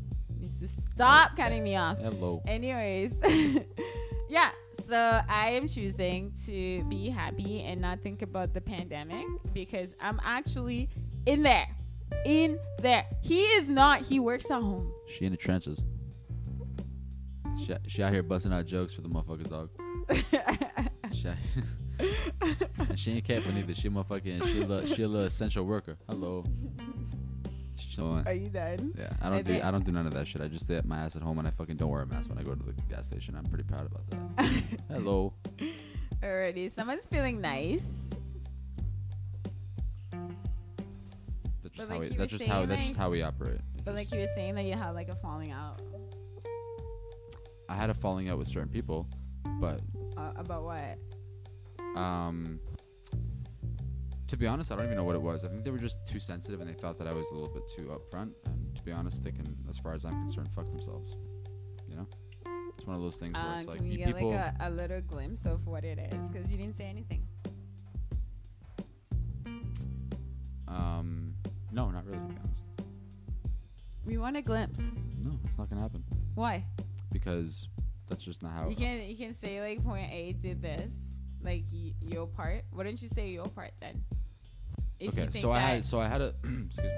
[0.44, 1.98] Needs to stop cutting me off.
[1.98, 2.42] Hello.
[2.46, 3.16] Anyways,
[4.28, 4.50] yeah.
[4.82, 10.20] So I am choosing to be happy and not think about the pandemic because I'm
[10.22, 10.90] actually
[11.24, 11.66] in there,
[12.26, 13.06] in there.
[13.22, 14.02] He is not.
[14.02, 14.92] He works at home.
[15.08, 15.80] She in the trenches.
[17.58, 19.70] She, she out here busting out jokes for the motherfuckers, dog.
[21.14, 21.28] She
[22.96, 23.74] she ain't capping either.
[23.74, 25.96] She motherfucking she a she a little essential worker.
[26.08, 26.44] Hello.
[27.90, 28.92] So, Are you done?
[28.98, 30.42] yeah, I don't And do then- I don't do none of that shit.
[30.42, 32.28] I just stay at my ass at home and I fucking don't wear a mask
[32.28, 33.36] when I go to the gas station.
[33.36, 34.46] I'm pretty proud about that.
[34.90, 35.32] Hello.
[36.22, 36.70] Alrighty.
[36.70, 38.10] Someone's feeling nice.
[41.62, 43.60] That's just But how like we, that's just how saying, that's just how we operate.
[43.84, 45.80] But like you were saying that you had like a falling out
[47.68, 49.06] I had a falling out with certain people,
[49.60, 49.80] but
[50.18, 50.98] uh, about what?
[51.96, 52.60] Um,
[54.28, 55.44] to be honest, I don't even know what it was.
[55.44, 57.48] I think they were just too sensitive and they thought that I was a little
[57.52, 58.32] bit too upfront.
[58.46, 61.16] And to be honest, they can, as far as I'm concerned, fuck themselves.
[61.88, 62.06] You know,
[62.76, 64.30] it's one of those things where Uh, it's like can we you get people.
[64.32, 66.28] like a, a little glimpse of what it is?
[66.30, 67.26] Because you didn't say anything.
[70.68, 71.34] um,
[71.72, 72.18] no, not really.
[72.18, 72.62] To be honest,
[74.04, 74.80] We want a glimpse.
[75.22, 76.64] no, it's not gonna happen Why?
[77.12, 77.68] because
[78.08, 78.68] that's just not how.
[78.68, 80.92] You can you can say like point A did this,
[81.42, 82.64] like y- your part.
[82.72, 84.02] Why don't you say your part then?
[85.00, 86.90] If okay, you think so I that- had so I had a excuse me.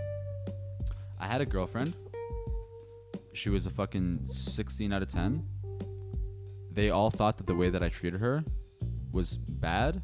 [1.19, 1.95] I had a girlfriend.
[3.33, 5.45] She was a fucking 16 out of 10.
[6.73, 8.45] They all thought that the way that I treated her
[9.13, 10.03] was bad.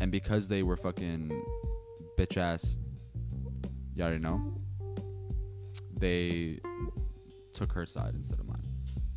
[0.00, 1.30] And because they were fucking
[2.18, 2.76] bitch ass,
[3.94, 4.40] you already know,
[5.96, 6.60] they
[7.54, 8.55] took her side instead of mine.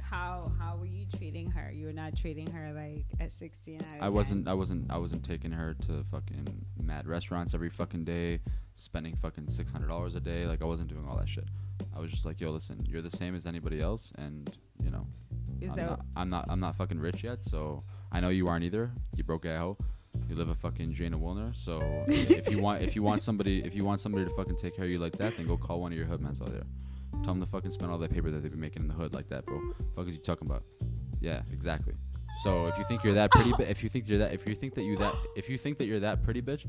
[0.09, 1.71] How how were you treating her?
[1.71, 4.13] You were not treating her like at 16 out of I 10.
[4.13, 6.47] wasn't I wasn't I wasn't taking her to fucking
[6.81, 8.39] mad restaurants every fucking day,
[8.75, 10.45] spending fucking six hundred dollars a day.
[10.45, 11.45] Like I wasn't doing all that shit.
[11.95, 14.49] I was just like, yo, listen, you're the same as anybody else, and
[14.83, 15.07] you know,
[15.61, 18.91] I'm not, I'm not I'm not fucking rich yet, so I know you aren't either.
[19.15, 19.77] You broke a hoe.
[20.27, 21.55] You live a fucking Jane of Wilner.
[21.55, 24.75] So if you want if you want somebody if you want somebody to fucking take
[24.75, 26.63] care of you like that, then go call one of your hoodmans out there.
[27.23, 29.13] Tell them to fucking spend all that paper that they've been making in the hood
[29.13, 29.61] like that, bro.
[29.95, 30.63] Fuck is you talking about?
[31.21, 31.93] Yeah, exactly.
[32.43, 34.55] So if you think you're that pretty, bi- if you think you're that, if you
[34.55, 36.65] think that you that, if you think that you're that pretty bitch,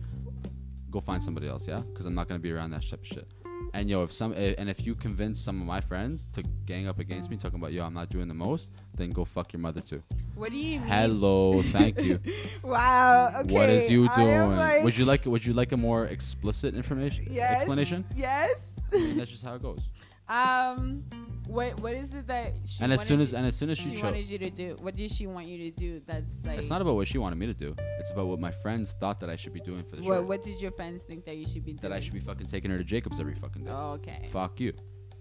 [0.91, 1.81] go find somebody else, yeah?
[1.81, 3.29] Because I'm not gonna be around that type of shit.
[3.75, 6.89] And yo, if some eh, and if you convince some of my friends to gang
[6.89, 9.61] up against me, talking about yo, I'm not doing the most, then go fuck your
[9.61, 10.03] mother too.
[10.35, 10.89] What do you mean?
[10.89, 12.19] Hello, thank you.
[12.65, 13.33] Wow.
[13.41, 13.53] Okay.
[13.55, 14.57] what is you doing?
[14.57, 17.57] like- would you like would you like a more explicit information Yes.
[17.59, 18.05] explanation?
[18.17, 18.81] Yes.
[18.93, 19.81] I mean, that's just how it goes.
[20.31, 21.05] Um.
[21.47, 23.79] What What is it that she And as soon as you- and as soon as
[23.79, 24.77] she she wanted you to do?
[24.81, 26.01] What did she want you to do?
[26.07, 26.59] That's like.
[26.59, 27.75] it's not about what she wanted me to do.
[27.99, 30.21] It's about what my friends thought that I should be doing for the what show.
[30.21, 31.91] What what did your friends think that you should be doing?
[31.91, 33.71] That I should be fucking taking her to Jacobs every fucking day.
[33.75, 34.29] Oh, okay.
[34.31, 34.73] Fuck you.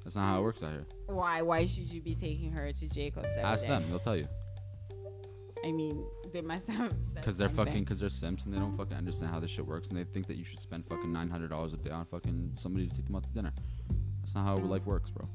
[0.04, 0.86] That's not how it works out here.
[1.08, 1.42] Why?
[1.42, 3.26] Why should you be taking her to Jacobs?
[3.30, 3.70] every Ask day?
[3.70, 3.90] them.
[3.90, 4.28] They'll tell you.
[5.66, 6.94] I mean, they must have.
[7.16, 9.90] Because they're fucking, because they're simps and they don't fucking understand how this shit works
[9.90, 12.52] and they think that you should spend fucking nine hundred dollars a day on fucking
[12.56, 13.52] somebody to take them out to dinner.
[14.30, 15.28] That's not how life works, bro.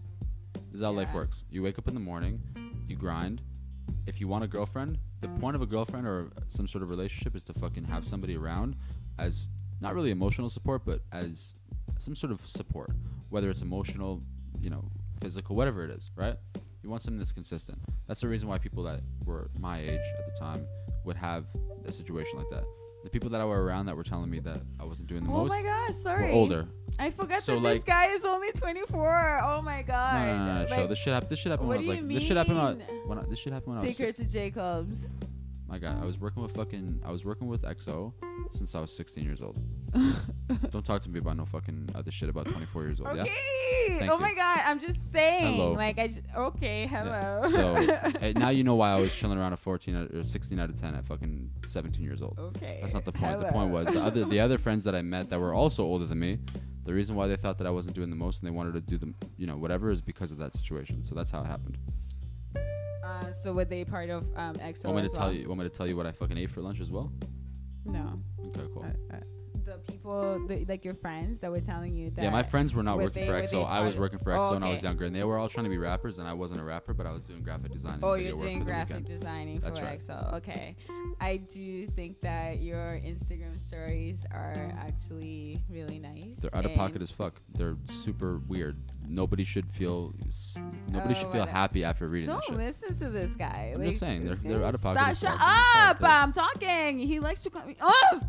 [0.71, 1.43] This is how life works.
[1.51, 2.41] You wake up in the morning,
[2.87, 3.41] you grind.
[4.07, 7.35] If you want a girlfriend, the point of a girlfriend or some sort of relationship
[7.35, 8.77] is to fucking have somebody around
[9.19, 9.49] as
[9.81, 11.55] not really emotional support, but as
[11.99, 12.93] some sort of support,
[13.31, 14.23] whether it's emotional,
[14.61, 14.85] you know,
[15.21, 16.37] physical, whatever it is, right?
[16.85, 17.81] You want something that's consistent.
[18.07, 20.69] That's the reason why people that were my age at the time
[21.03, 21.47] would have
[21.85, 22.63] a situation like that.
[23.03, 25.31] The people that I were around that were telling me that I wasn't doing the
[25.31, 25.89] Oh most my gosh!
[25.89, 26.31] were Sorry.
[26.31, 26.69] older.
[26.99, 29.41] I forgot So, that this guy is only 24.
[29.45, 30.37] Oh my god.
[30.61, 30.77] No, chill.
[30.79, 31.31] Like, This shit happened.
[31.31, 32.03] This shit happened when I was like.
[32.03, 32.87] you This shit happened when I, mean?
[33.07, 33.97] when I, this shit happened when I was.
[33.97, 35.09] take her to Jacobs.
[35.75, 37.03] My God, I was working with fucking.
[37.05, 38.13] I was working with XO
[38.53, 39.59] since I was 16 years old.
[40.71, 43.09] Don't talk to me about no fucking other shit about 24 years old.
[43.09, 43.29] Okay.
[43.89, 43.99] Yeah.
[43.99, 44.21] Thank oh you.
[44.21, 45.57] my god, I'm just saying.
[45.57, 45.73] Hello.
[45.73, 46.07] Like I.
[46.07, 46.87] J- okay.
[46.87, 47.41] Hello.
[47.43, 47.49] Yeah.
[47.49, 47.75] So
[48.21, 50.71] eh, now you know why I was chilling around a 14 out- or 16 out
[50.71, 52.39] of 10 at fucking 17 years old.
[52.39, 52.79] okay.
[52.81, 53.41] That's not the point.
[53.41, 56.07] The point was the other the other friends that I met that were also older
[56.07, 56.39] than me.
[56.85, 58.81] The reason why they thought that I wasn't doing the most and they wanted to
[58.81, 61.05] do the you know whatever is because of that situation.
[61.05, 61.79] So that's how it happened.
[63.05, 65.49] Uh, so were they part of um, XO want me to as tell you?
[65.49, 67.13] Want me to tell you what I fucking ate for lunch as well?
[67.85, 68.21] No.
[68.47, 68.83] Okay, cool.
[68.83, 69.21] Uh, uh,
[69.65, 72.23] the people, the, like your friends, that were telling you that.
[72.23, 73.65] Yeah, my friends were not were working they- for XO.
[73.67, 75.65] I was working for Oh, XO when I was younger, and they were all trying
[75.65, 78.01] to be rappers, and I wasn't a rapper, but I was doing graphic design.
[78.03, 79.99] Oh, you're doing graphic designing That's for right.
[80.01, 80.35] XO.
[80.35, 80.77] Okay.
[81.21, 86.39] I do think that your Instagram stories are actually really nice.
[86.39, 87.41] They're out of pocket as fuck.
[87.55, 88.77] They're super weird.
[89.07, 90.13] Nobody should feel.
[90.91, 91.51] Nobody Oh, should feel whatever.
[91.51, 93.71] happy after reading Don't listen to this guy.
[93.75, 95.39] I'm like, just saying, they're- they're out of pocket Stop!
[95.39, 95.99] Shut up!
[96.03, 96.99] I'm talking.
[96.99, 98.25] He likes to cut me off.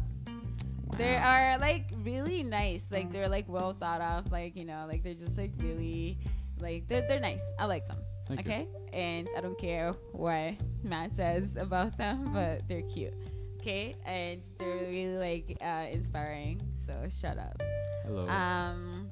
[0.97, 2.87] They are like really nice.
[2.91, 4.31] Like they're like well thought of.
[4.31, 6.17] Like you know, like they're just like really,
[6.59, 7.43] like they're they're nice.
[7.59, 7.97] I like them.
[8.27, 8.53] Thank you.
[8.53, 10.53] okay, and I don't care what
[10.83, 13.13] Matt says about them, but they're cute.
[13.59, 16.61] Okay, and they're really like uh, inspiring.
[16.85, 17.61] So shut up.
[18.05, 18.27] Hello.
[18.29, 19.04] Um,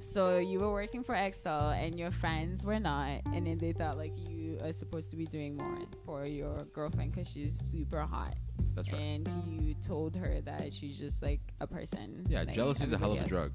[0.00, 3.96] so you were working for XO and your friends were not, and then they thought
[3.98, 8.34] like you are supposed to be doing more for your girlfriend because she's super hot,
[8.74, 9.00] That's right.
[9.00, 12.26] and you told her that she's just like a person.
[12.28, 13.28] Yeah, like jealousy is a hell of a else.
[13.28, 13.52] drug.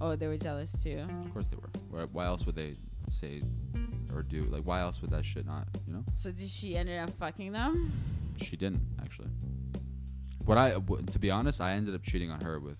[0.00, 1.06] Oh, they were jealous too.
[1.24, 2.06] Of course they were.
[2.06, 2.76] Why- else would they
[3.10, 3.42] say
[4.14, 4.44] or do?
[4.50, 5.68] Like, why else would that shit not?
[5.86, 6.04] You know?
[6.12, 7.92] So did she ended up fucking them?
[8.36, 9.28] She didn't actually.
[10.44, 12.78] What I, w- to be honest, I ended up cheating on her with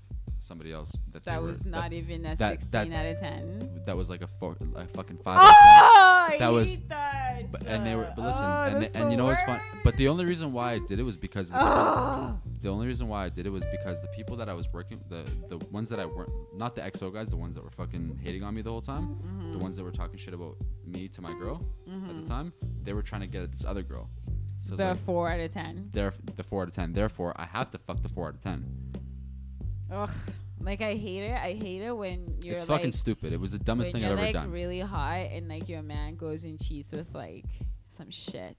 [0.50, 0.90] somebody else.
[1.12, 3.58] That, they That were- was not even a that- 16 that- out of 10.
[3.60, 5.38] That, that was like a, four, a fucking five.
[5.38, 5.56] out of 10.
[5.60, 7.52] Oh, I That was- hate that.
[7.52, 9.60] But, and they were, but listen, Oh, and, that's and you know what's fun?
[9.84, 12.36] But the only reason why I did it was because Oh.
[12.62, 15.00] the only reason why I did it was because the people that I was working,
[15.08, 18.18] the the ones that I weren't, not the XO guys, the ones that were fucking
[18.22, 19.52] hating on me the whole time, Mm-hmm.
[19.52, 22.22] the ones that were talking shit about me to my girl at Mhm.
[22.22, 24.10] the time, they were trying to get at this other girl.
[24.60, 25.88] So the like, four out of 10.
[25.92, 26.92] they're the four out of ten.
[26.92, 28.58] Therefore, I have to fuck the four out of ten.
[29.90, 30.10] Ugh.
[30.60, 31.32] Like I hate it.
[31.32, 33.32] I hate it when you're like, it's like fucking stupid.
[33.32, 34.50] It was the dumbest thing I've ever like done.
[34.50, 37.46] really hot and like your man goes and cheats with like
[37.88, 38.56] some shit.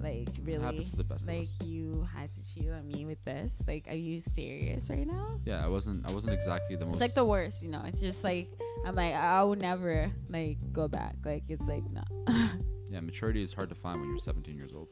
[0.00, 3.54] Like really, happens to the best like you had to cheat on me with this.
[3.66, 5.40] Like, are you serious right now?
[5.44, 6.08] Yeah, I wasn't.
[6.08, 6.96] I wasn't exactly the most.
[6.96, 7.82] It's like the worst, you know.
[7.86, 8.48] It's just like
[8.84, 11.16] I'm like I will never like go back.
[11.24, 12.02] Like it's like no.
[12.90, 14.88] yeah, maturity is hard to find when you're 17 years old.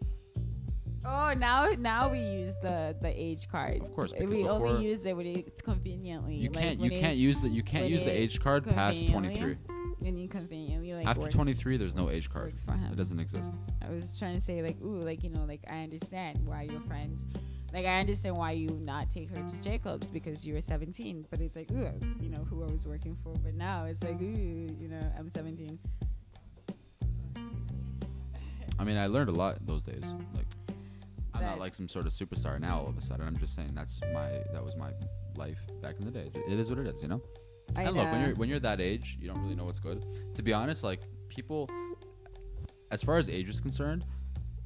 [1.04, 3.82] Oh, now now we use the the age card.
[3.82, 6.36] Of course, we only use it when it's conveniently.
[6.36, 6.80] You can't.
[6.80, 7.48] when You can't use the.
[7.48, 9.38] You can't use the age card past 23.
[9.38, 12.46] conveniently- When you conveniently like After 23, there's no age card.
[12.46, 12.92] works for him.
[12.92, 13.52] It doesn't exist.
[13.80, 16.80] I was trying to say like, ooh, like you know, like I understand why your
[16.82, 17.24] friends,
[17.72, 21.26] like I understand why you not take her to Jacobs because you were 17.
[21.30, 21.88] But it's like, ooh,
[22.20, 23.32] you know, who I was working for.
[23.42, 25.78] But now it's like, ooh, you know, I'm 17.
[28.78, 30.02] I mean, I learned a lot those days.
[30.34, 30.46] Like,
[31.34, 32.80] I'm not like some sort of superstar now.
[32.80, 34.90] All of a sudden, I'm just saying that's my that was my
[35.36, 36.30] life back in the day.
[36.48, 37.20] It is what it is, you know.
[37.76, 40.04] I and look, when you're when you're that age, you don't really know what's good.
[40.36, 41.68] To be honest, like people,
[42.90, 44.04] as far as age is concerned,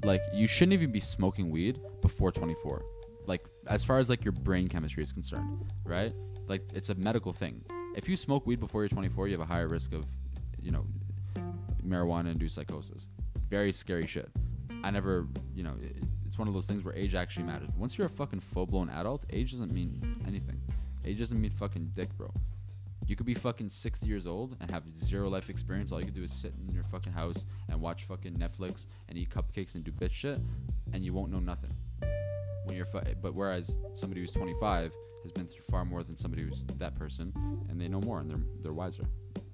[0.04, 2.82] like you shouldn't even be smoking weed before 24.
[3.26, 6.12] Like as far as like your brain chemistry is concerned, right?
[6.48, 7.62] Like it's a medical thing.
[7.96, 10.04] if you smoke weed before you're 24, you have a higher risk of,
[10.62, 10.86] you know,
[11.86, 13.06] marijuana induced psychosis.
[13.48, 14.30] Very scary shit.
[14.84, 15.74] I never, you know,
[16.28, 17.70] it's one of those things where age actually matters.
[17.74, 20.60] Once you're a fucking full blown adult, age doesn't mean anything.
[21.02, 22.30] Age doesn't mean fucking dick, bro.
[23.06, 25.90] You could be fucking 60 years old and have zero life experience.
[25.90, 29.16] All you could do is sit in your fucking house and watch fucking Netflix and
[29.16, 30.38] eat cupcakes and do bitch shit,
[30.92, 31.72] and you won't know nothing.
[32.64, 36.42] When you're, fu- but whereas somebody who's 25 has been through far more than somebody
[36.42, 37.32] who's that person,
[37.70, 39.04] and they know more and they're they're wiser.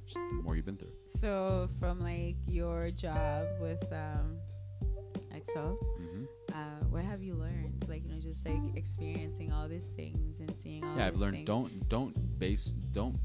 [0.06, 0.92] Just the more you've been through.
[1.06, 4.38] So from like your job with um,
[5.32, 7.84] XO, hmm uh, what have you learned?
[7.88, 10.96] Like you know, just like experiencing all these things and seeing all.
[10.96, 11.46] Yeah, I've learned things.
[11.46, 13.18] don't don't base don't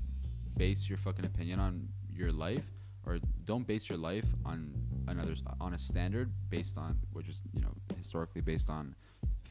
[0.57, 2.65] base your fucking opinion on your life
[3.05, 4.73] or don't base your life on
[5.07, 8.95] another's on a standard based on which is you know historically based on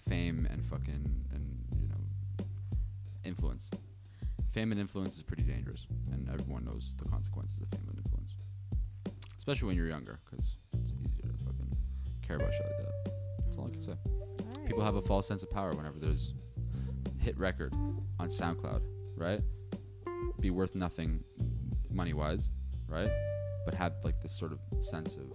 [0.09, 2.45] fame and fucking and you know
[3.25, 3.69] influence.
[4.51, 8.35] Fame and influence is pretty dangerous, and everyone knows the consequences of fame and influence,
[9.39, 11.77] especially when you're younger, because it's easier to fucking
[12.27, 13.28] care about shit like that.
[13.59, 13.95] All I can say.
[14.67, 16.35] People have a false sense of power whenever there's
[17.19, 17.73] hit record
[18.19, 18.81] on SoundCloud,
[19.17, 19.41] right?
[20.41, 21.25] Be worth nothing
[21.91, 22.51] money wise,
[22.87, 23.11] right?
[23.65, 25.33] But have like this sort of sense of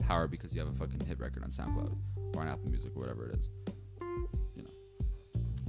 [0.00, 1.96] power because you have a fucking hit record on SoundCloud
[2.36, 3.48] or on Apple Music or whatever it is.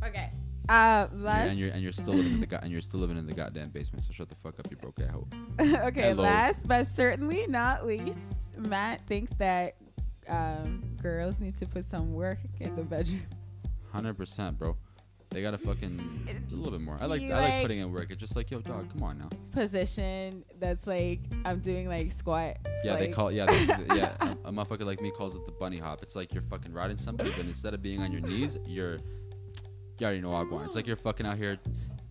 [0.04, 0.30] Okay.
[0.70, 1.50] Uh, And you're- last.
[1.52, 3.34] and you're and you're still living in the go- and you're still living in the
[3.34, 4.04] goddamn basement.
[4.04, 5.28] So shut the fuck up, you broke that hoe.
[5.88, 6.24] okay, Hello.
[6.24, 9.78] last but certainly not least, Matt thinks that
[10.28, 13.22] um, girls need to put some work in the bedroom.
[13.92, 14.76] Hundred percent, bro.
[15.30, 16.00] They gotta fucking
[16.52, 16.98] a little bit more.
[17.02, 18.08] I like I like like- putting in work.
[18.12, 19.30] It's just like yo, dog, come on now.
[19.52, 22.60] Position that's like I'm doing like squats.
[22.84, 25.52] Yeah, they like- call yeah they, yeah a, a motherfucker like me calls it the
[25.54, 26.02] bunny hop.
[26.04, 28.98] It's like you're fucking riding somebody, but instead of being on your knees, you're
[30.00, 30.66] you already know Wagwan.
[30.66, 31.58] It's like you're fucking out here.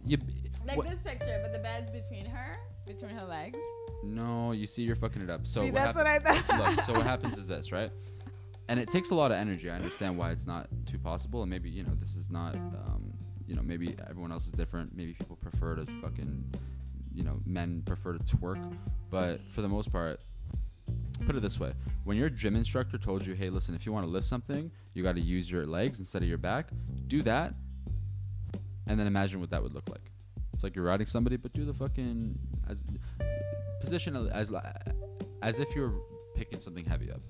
[0.07, 0.19] You
[0.67, 3.59] like what- this picture, but the bed's between her, between her legs.
[4.05, 5.47] no, you see, you're fucking it up.
[5.47, 6.77] So See, what that's hap- what I thought.
[6.77, 7.91] look, so what happens is this, right?
[8.69, 9.71] And it takes a lot of energy.
[9.71, 13.13] I understand why it's not too possible, and maybe you know this is not, um,
[13.47, 14.95] you know, maybe everyone else is different.
[14.95, 16.53] Maybe people prefer to fucking,
[17.15, 18.77] you know, men prefer to twerk,
[19.11, 20.21] but for the most part,
[21.27, 21.73] put it this way:
[22.05, 25.03] when your gym instructor told you, "Hey, listen, if you want to lift something, you
[25.05, 26.71] got to use your legs instead of your back,"
[27.07, 27.55] do that,
[28.89, 30.11] and then imagine what that would look like.
[30.55, 32.37] It's like you're riding somebody, but do the fucking
[32.69, 32.83] as
[33.81, 34.53] position as
[35.43, 35.95] as if you're
[36.35, 37.21] picking something heavy up.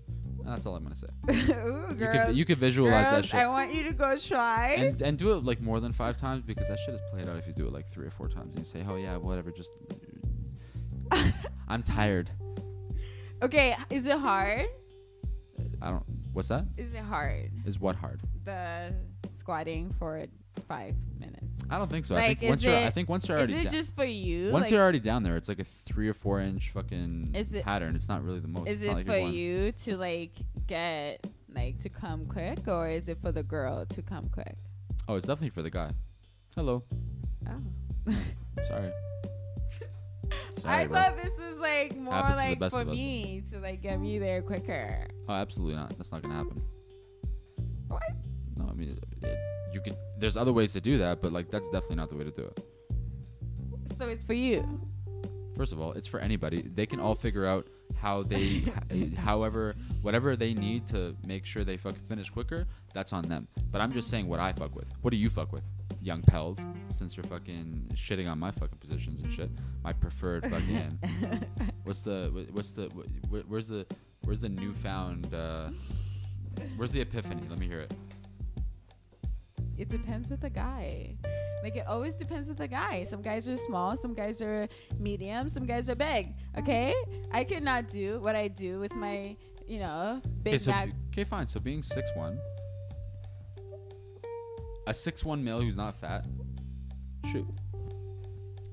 [0.47, 1.09] That's all I'm gonna say.
[1.31, 3.41] Ooh, You girls, could you could visualize girls, that shit.
[3.41, 4.69] I want you to go try.
[4.79, 7.37] And, and do it like more than five times because that shit is played out
[7.37, 9.51] if you do it like three or four times and you say, oh yeah, whatever,
[9.51, 9.73] just
[11.69, 12.31] I'm tired.
[13.43, 14.67] okay, is it hard?
[15.83, 16.05] I don't.
[16.33, 16.67] What's that?
[16.77, 17.51] Is it hard?
[17.65, 18.21] Is what hard?
[18.45, 18.95] The
[19.39, 20.17] squatting for
[20.69, 21.63] five minutes.
[21.71, 22.15] I don't think so.
[22.15, 23.79] I Like, think once is you're, I it- think once you're Is already it da-
[23.79, 24.53] just for you?
[24.53, 27.55] once Like, you're already down there, it's like a three or four inch fucking Is
[27.55, 27.97] it- pattern.
[27.97, 28.69] It's not really the most.
[28.69, 30.33] is It's not it like for going- you to like
[30.67, 34.57] get like to come quick, or is it for the girl to come quick?
[35.09, 35.91] Oh, it's definitely for the guy.
[36.55, 36.83] Hello.
[37.49, 37.53] Oh.
[38.67, 38.91] Sorry.
[40.53, 40.97] Sorry, I bro.
[40.97, 42.95] thought this was like more Happens to the like best for of us.
[42.95, 45.07] me to like get me there quicker.
[45.29, 45.97] Oh, absolutely not.
[45.97, 46.63] That's not gonna happen.
[47.89, 48.03] What?
[48.57, 49.39] No, I mean, it,
[49.73, 52.25] you can There's other ways to do that, but like that's definitely not the way
[52.25, 52.61] to do it.
[53.99, 54.81] So it's for you.
[55.57, 56.63] First of all, it's for anybody.
[56.75, 58.65] They can all figure out how they,
[59.17, 62.67] however, whatever they need to make sure they fucking finish quicker.
[62.93, 63.49] That's on them.
[63.71, 64.93] But I'm just saying what I fuck with.
[65.01, 65.63] What do you fuck with,
[66.03, 66.59] young pals?
[66.91, 69.51] Since you're fucking shitting on my fucking positions and shit,
[69.83, 70.99] my preferred fucking.
[71.85, 73.87] what's the what's the wh- wh- where's the
[74.25, 75.71] where's the newfound uh,
[76.77, 77.43] where's the epiphany?
[77.49, 77.95] Let me hear it.
[79.79, 81.17] It depends with the guy.
[81.63, 83.05] Like it always depends with the guy.
[83.05, 86.35] Some guys are small, some guys are medium, some guys are big.
[86.59, 86.95] Okay,
[87.33, 89.37] I cannot do what I do with my,
[89.67, 90.91] you know, big so back.
[91.13, 91.49] okay, fine.
[91.49, 92.39] So being six one,
[94.87, 96.27] a six one male who's not fat,
[97.33, 97.47] shoot.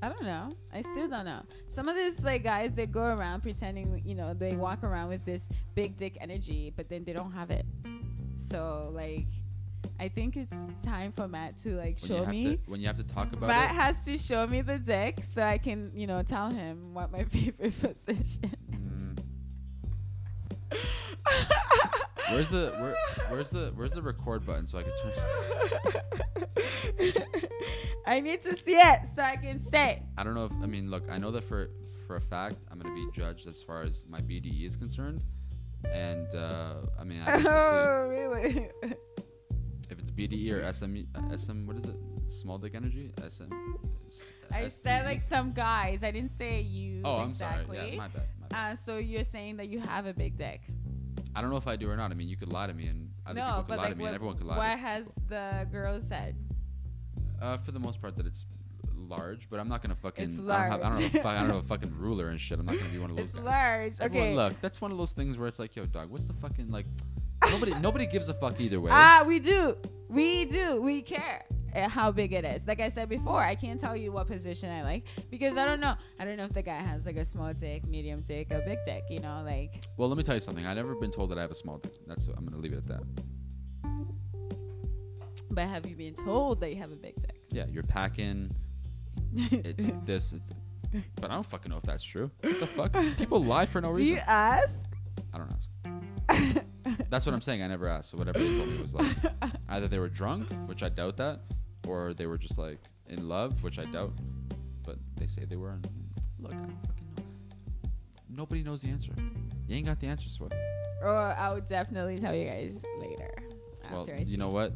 [0.03, 0.51] I don't know.
[0.73, 1.43] I still don't know.
[1.67, 5.23] Some of these like guys they go around pretending, you know, they walk around with
[5.23, 7.65] this big dick energy, but then they don't have it.
[8.37, 9.27] So like,
[9.99, 12.57] I think it's time for Matt to like When show you have me.
[12.57, 13.75] to, when you have to talk about Matt it.
[13.75, 17.23] has to show me the dick so I can, you know, tell him what my
[17.23, 18.51] favorite position
[18.95, 19.13] is.
[19.13, 19.19] Mm.
[22.31, 22.95] Where's the where,
[23.29, 25.11] where's the where's the record button so I can turn?
[28.07, 30.01] I need to see it so I can say.
[30.17, 31.03] I don't know if I mean look.
[31.11, 31.69] I know that for
[32.07, 35.21] for a fact I'm gonna be judged as far as my BDE is concerned,
[35.91, 37.37] and uh, I mean I.
[37.45, 38.69] Oh, really?
[39.89, 41.95] If it's BDE or SME, uh, SM, what is it?
[42.29, 43.11] Small dick energy?
[43.27, 43.51] SM.
[44.51, 46.03] I said like some guys.
[46.03, 47.01] I didn't say you.
[47.03, 47.77] Oh, I'm exactly.
[47.77, 47.91] sorry.
[47.91, 48.23] Yeah, my bad.
[48.39, 48.71] My bad.
[48.71, 50.61] Uh, so you're saying that you have a big dick?
[51.35, 52.11] I don't know if I do or not.
[52.11, 53.97] I mean, you could lie to me, and other no, people could lie like to
[53.97, 54.57] me, what, and everyone could lie.
[54.57, 54.83] what to me.
[54.83, 56.35] Why has the girl said?
[57.41, 58.45] Uh, for the most part, that it's
[58.95, 60.23] large, but I'm not gonna fucking.
[60.25, 61.15] It's I don't, have, I don't large.
[61.15, 62.59] a I don't have a fucking ruler and shit.
[62.59, 63.43] I'm not gonna be one of those It's guys.
[63.43, 63.93] large.
[63.99, 64.35] Everyone, Okay.
[64.35, 66.85] look, that's one of those things where it's like, yo, dog, what's the fucking like?
[67.53, 68.89] Nobody, nobody gives a fuck either way.
[68.91, 69.77] Ah, we do.
[70.09, 70.81] We do.
[70.81, 72.67] We care uh, how big it is.
[72.67, 75.79] Like I said before, I can't tell you what position I like because I don't
[75.79, 75.95] know.
[76.19, 78.79] I don't know if the guy has like a small dick, medium dick, a big
[78.85, 79.03] dick.
[79.09, 80.65] You know, like well, let me tell you something.
[80.65, 81.93] I've never been told that I have a small dick.
[82.07, 82.27] That's.
[82.27, 83.03] I'm gonna leave it at that.
[85.51, 87.39] but have you been told that you have a big dick?
[87.51, 88.55] Yeah, you're packing.
[89.35, 90.33] It's this.
[90.33, 90.49] It's,
[91.15, 92.31] but I don't fucking know if that's true.
[92.41, 92.93] What the fuck?
[93.17, 94.05] People lie for no reason.
[94.05, 94.85] do you ask?
[97.13, 97.26] I don't ask.
[97.26, 97.63] That's what I'm saying.
[97.63, 98.12] I never asked.
[98.12, 99.15] So whatever they told me was like
[99.69, 101.41] either they were drunk, which I doubt that,
[101.88, 104.13] or they were just like in love, which I doubt.
[104.86, 105.71] But they say they were.
[105.71, 105.88] And
[106.39, 107.23] look, I don't fucking know.
[108.30, 109.13] Nobody knows the answer.
[109.67, 110.56] You ain't got the answer, Swift.
[111.02, 113.32] or I'll oh, definitely tell you guys later.
[113.91, 114.73] Well, you know what?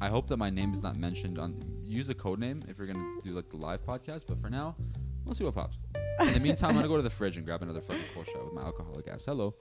[0.00, 1.56] I hope that my name is not mentioned on.
[1.86, 4.24] Use a code name if you're gonna do like the live podcast.
[4.28, 4.76] But for now,
[5.24, 5.76] we'll see what pops.
[6.20, 8.44] In the meantime, I'm gonna go to the fridge and grab another fucking cold shot
[8.44, 9.24] with my alcoholic ass.
[9.24, 9.54] Hello.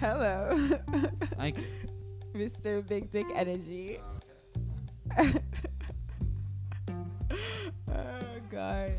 [0.00, 0.56] Hello,
[1.36, 1.66] Thank you.
[2.34, 2.86] Mr.
[2.88, 4.00] Big Dick Energy.
[5.18, 5.28] oh
[8.50, 8.92] God.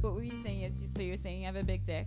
[0.00, 0.62] What were you saying?
[0.62, 2.06] Yes, so you're saying you have a big dick?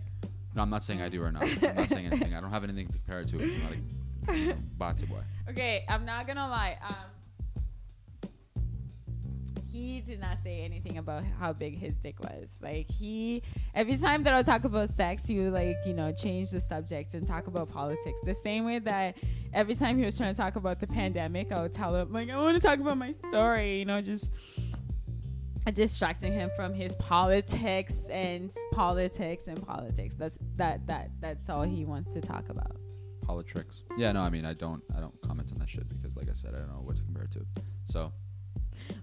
[0.52, 1.44] No, I'm not saying I do or not.
[1.44, 2.34] I'm not saying anything.
[2.34, 3.38] I don't have anything to compare it to.
[3.38, 3.72] It's not
[4.34, 5.20] a know, boy.
[5.50, 6.78] Okay, I'm not gonna lie.
[6.84, 7.11] Um,
[9.72, 12.56] he did not say anything about how big his dick was.
[12.60, 13.42] Like he,
[13.74, 17.14] every time that I talk about sex, he would like you know change the subject
[17.14, 18.18] and talk about politics.
[18.24, 19.16] The same way that
[19.52, 22.28] every time he was trying to talk about the pandemic, I would tell him like
[22.28, 23.78] I want to talk about my story.
[23.78, 24.30] You know, just
[25.72, 30.14] distracting him from his politics and politics and politics.
[30.16, 32.76] That's that that that's all he wants to talk about.
[33.22, 33.84] Politics.
[33.96, 36.34] Yeah, no, I mean I don't I don't comment on that shit because like I
[36.34, 37.46] said, I don't know what to compare it to.
[37.86, 38.12] So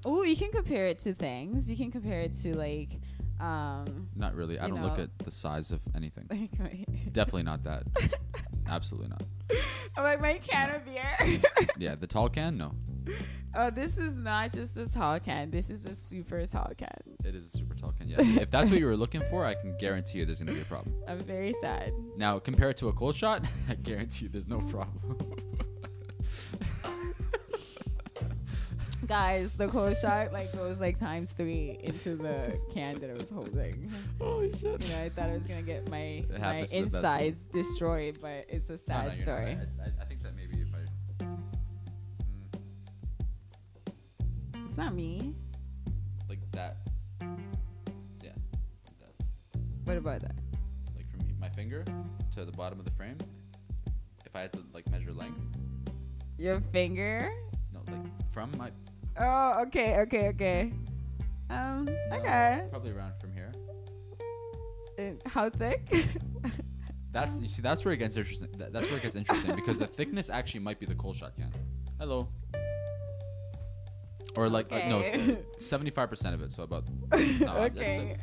[0.05, 1.69] Oh, you can compare it to things.
[1.69, 2.89] You can compare it to like,
[3.39, 4.59] um, not really.
[4.59, 6.27] I don't look at the size of anything.
[6.59, 7.83] like Definitely not that.
[8.67, 9.23] Absolutely not.
[9.97, 11.41] I'm like my can of beer.
[11.77, 12.73] Yeah, the tall can, no.
[13.55, 15.49] oh, this is not just a tall can.
[15.49, 16.89] This is a super tall can.
[17.23, 18.09] It is a super tall can.
[18.09, 18.21] Yeah.
[18.21, 20.65] if that's what you were looking for, I can guarantee you there's gonna be a
[20.65, 20.93] problem.
[21.07, 21.93] I'm very sad.
[22.17, 25.17] Now compare it to a cold shot, I guarantee you there's no problem.
[29.09, 33.29] Guys, the cold shot like goes like times three into the can that I was
[33.31, 33.91] holding.
[34.21, 34.61] Holy shit.
[34.63, 37.03] You know, I thought I was gonna get my my happens to the best of
[37.05, 37.21] us.
[37.21, 39.57] insides destroyed, but it's a sad you're not story.
[39.57, 41.39] I, I, I think that maybe if I mm,
[44.67, 45.33] It's not me.
[46.29, 46.77] like that,
[48.23, 48.29] yeah,
[48.99, 49.25] that,
[49.85, 50.35] What about that?
[50.95, 51.83] like from my finger
[52.35, 53.17] to the bottom of the frame.
[54.23, 55.57] If I had to like measure length,
[56.37, 57.31] Your finger?
[57.73, 58.69] no, like from my
[59.17, 60.73] Oh, okay, okay, okay.
[61.49, 62.63] Um, okay.
[62.69, 63.51] probably around from here.
[64.97, 65.81] And how thick?
[67.11, 68.49] That's you see, that's where it gets interesting.
[68.57, 71.35] That, that's where it gets interesting because the thickness actually might be the cold shot
[71.35, 71.49] can.
[71.99, 72.29] Hello.
[74.37, 75.03] Or like uh, no,
[75.59, 76.51] seventy-five percent of it.
[76.51, 78.15] So about no, okay.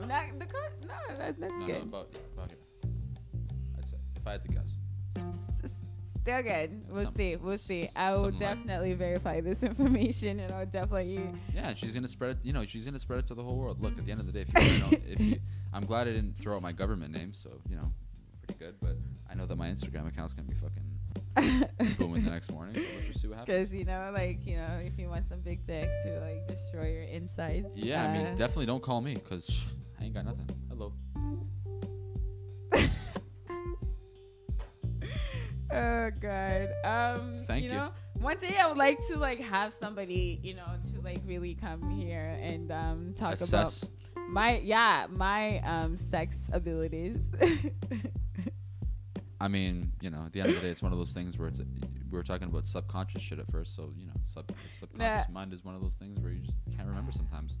[0.00, 2.58] I'm not the co- no, that, that's no, no, about, yeah, about here.
[3.76, 4.74] I'd say if I had to guess.
[5.64, 5.80] S-
[6.28, 6.82] Still good.
[6.90, 7.36] We'll Some- see.
[7.36, 7.88] We'll see.
[7.96, 11.20] I will like- definitely verify this information, and I'll definitely.
[11.54, 12.38] Yeah, she's gonna spread it.
[12.42, 13.80] You know, she's gonna spread it to the whole world.
[13.80, 15.36] Look, at the end of the day, if you, to know, if you,
[15.72, 17.90] I'm glad I didn't throw out my government name, so you know,
[18.42, 18.74] pretty good.
[18.78, 18.98] But
[19.30, 22.74] I know that my Instagram account's gonna be fucking booming the next morning.
[22.74, 23.56] So let's just see what happens.
[23.56, 26.92] Because you know, like you know, if you want some big dick to like destroy
[26.92, 27.74] your insides.
[27.74, 29.64] Yeah, I mean, uh, definitely don't call me because
[29.98, 30.46] I ain't got nothing.
[30.68, 30.92] Hello.
[35.72, 36.68] Oh god.
[36.84, 37.34] Um.
[37.46, 37.70] Thank you.
[37.70, 37.76] you.
[37.76, 41.54] Know, one day I would like to like have somebody, you know, to like really
[41.54, 43.78] come here and um talk about
[44.28, 47.32] my yeah my um sex abilities.
[49.40, 51.38] I mean, you know, at the end of the day, it's one of those things
[51.38, 51.60] where it's
[52.10, 53.76] we were talking about subconscious shit at first.
[53.76, 55.32] So you know, sub, subconscious Nah.
[55.34, 57.56] mind is one of those things where you just can't remember sometimes,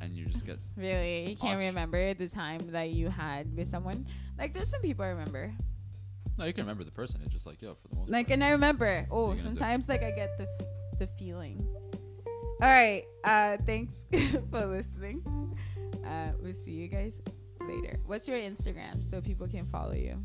[0.00, 1.66] and you just get really, you can't Awesome.
[1.68, 4.06] remember the time that you had with someone.
[4.38, 5.52] Like there's some people I remember.
[6.38, 7.20] No, you can remember the person.
[7.24, 8.34] It's just like yo, for the most Like part.
[8.34, 9.06] and I remember.
[9.10, 9.42] Oh, you gonna do?
[9.42, 10.48] sometimes like I get the
[10.98, 11.66] the feeling.
[12.62, 13.04] All right.
[13.24, 14.04] Uh, thanks
[14.50, 15.22] for listening.
[16.06, 17.20] Uh, we'll see you guys
[17.60, 17.98] later.
[18.06, 20.22] What's your Instagram so people can follow you?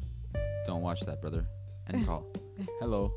[0.65, 1.45] Don't watch that, brother.
[1.87, 2.25] And call.
[2.79, 3.11] Hello.